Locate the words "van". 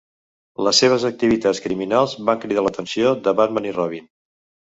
2.29-2.41